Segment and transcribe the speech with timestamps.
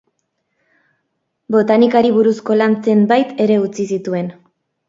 [1.55, 4.35] Botanikari buruzko lan zenbait ere utzi zituen.